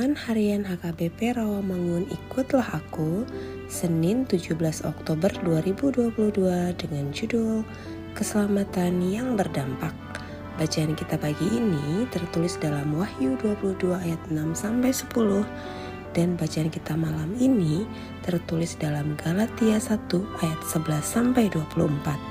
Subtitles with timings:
[0.00, 3.28] Harian HKBP Rawamangun Ikutlah Aku
[3.68, 4.56] Senin 17
[4.88, 6.40] Oktober 2022
[6.80, 7.60] dengan judul
[8.16, 9.92] Keselamatan yang Berdampak.
[10.56, 16.96] Bacaan kita pagi ini tertulis dalam Wahyu 22 ayat 6 sampai 10 dan bacaan kita
[16.96, 17.84] malam ini
[18.24, 20.00] tertulis dalam Galatia 1
[20.40, 22.29] ayat 11 sampai 24.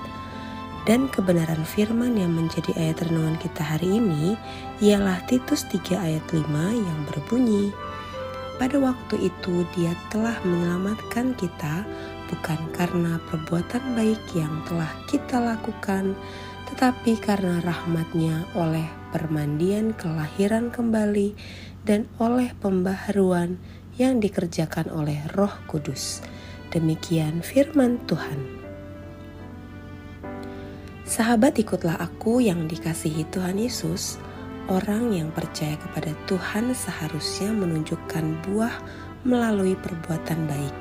[0.87, 4.39] Dan kebenaran firman yang menjadi ayat renungan kita hari ini
[4.79, 7.75] ialah Titus 3 ayat 5 yang berbunyi,
[8.59, 11.87] Pada waktu itu dia telah menyelamatkan kita
[12.27, 16.11] bukan karena perbuatan baik yang telah kita lakukan,
[16.67, 21.33] tetapi karena rahmatnya oleh permandian kelahiran kembali
[21.87, 23.55] dan oleh pembaharuan
[23.95, 26.19] yang dikerjakan oleh roh kudus.
[26.69, 28.58] Demikian firman Tuhan.
[31.09, 34.21] Sahabat ikutlah aku yang dikasihi Tuhan Yesus,
[34.69, 38.77] orang yang percaya kepada Tuhan seharusnya menunjukkan buah
[39.25, 40.77] melalui perbuatan baik.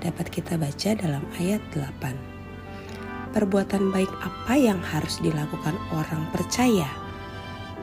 [0.00, 3.36] Dapat kita baca dalam ayat 8.
[3.36, 6.88] Perbuatan baik apa yang harus dilakukan orang percaya?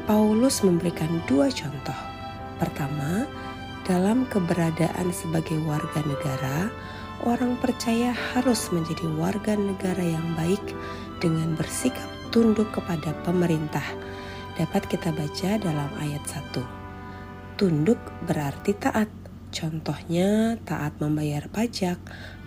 [0.10, 2.00] Paulus memberikan dua contoh.
[2.58, 3.30] Pertama,
[3.86, 6.74] dalam keberadaan sebagai warga negara,
[7.30, 10.66] orang percaya harus menjadi warga negara yang baik
[11.26, 13.82] dengan bersikap tunduk kepada pemerintah
[14.62, 17.58] dapat kita baca dalam ayat 1.
[17.58, 17.98] Tunduk
[18.30, 19.10] berarti taat.
[19.56, 21.96] Contohnya taat membayar pajak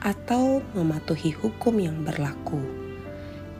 [0.04, 2.60] atau mematuhi hukum yang berlaku.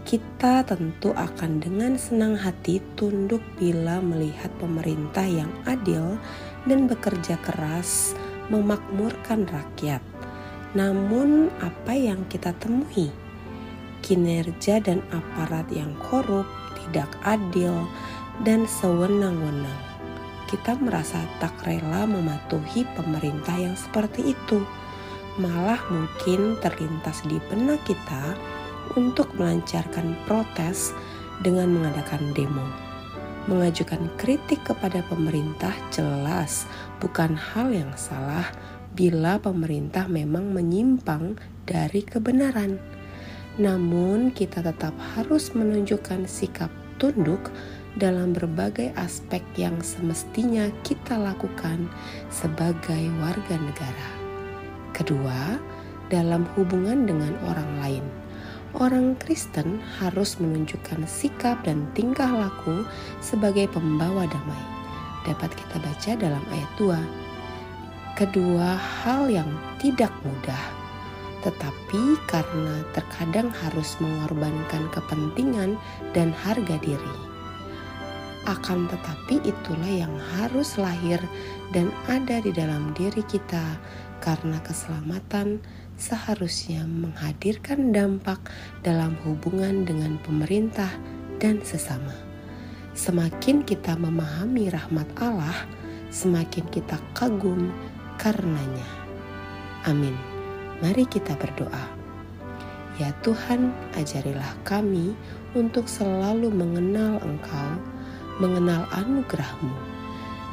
[0.04, 6.20] Kita tentu akan dengan senang hati tunduk bila melihat pemerintah yang adil
[6.68, 8.12] dan bekerja keras
[8.52, 10.04] memakmurkan rakyat.
[10.76, 13.27] Namun, apa yang kita temui?
[14.08, 16.48] Kinerja dan aparat yang korup,
[16.80, 17.84] tidak adil,
[18.40, 19.80] dan sewenang-wenang.
[20.48, 24.64] Kita merasa tak rela mematuhi pemerintah yang seperti itu.
[25.36, 28.32] Malah mungkin terlintas di benak kita
[28.96, 30.96] untuk melancarkan protes
[31.44, 32.64] dengan mengadakan demo.
[33.44, 36.64] Mengajukan kritik kepada pemerintah jelas
[36.96, 38.48] bukan hal yang salah
[38.96, 41.36] bila pemerintah memang menyimpang
[41.68, 42.97] dari kebenaran
[43.58, 46.70] namun, kita tetap harus menunjukkan sikap
[47.02, 47.50] tunduk
[47.98, 51.90] dalam berbagai aspek yang semestinya kita lakukan
[52.30, 54.10] sebagai warga negara.
[54.94, 55.58] Kedua,
[56.06, 58.04] dalam hubungan dengan orang lain,
[58.78, 62.86] orang Kristen harus menunjukkan sikap dan tingkah laku
[63.18, 64.64] sebagai pembawa damai.
[65.26, 66.94] Dapat kita baca dalam ayat 2.
[68.14, 69.50] Kedua hal yang
[69.82, 70.77] tidak mudah
[71.42, 75.78] tetapi karena terkadang harus mengorbankan kepentingan
[76.12, 77.16] dan harga diri.
[78.48, 81.20] Akan tetapi, itulah yang harus lahir
[81.76, 83.76] dan ada di dalam diri kita,
[84.24, 85.60] karena keselamatan
[86.00, 88.40] seharusnya menghadirkan dampak
[88.80, 90.88] dalam hubungan dengan pemerintah
[91.42, 92.14] dan sesama.
[92.96, 95.68] Semakin kita memahami rahmat Allah,
[96.08, 97.68] semakin kita kagum
[98.16, 98.88] karenanya.
[99.84, 100.37] Amin.
[100.78, 101.84] Mari kita berdoa.
[103.02, 105.14] Ya Tuhan, ajarilah kami
[105.54, 107.70] untuk selalu mengenal Engkau,
[108.38, 109.74] mengenal anugerah-Mu,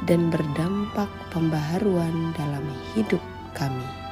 [0.06, 3.22] dan berdampak pembaharuan dalam hidup
[3.54, 4.05] kami.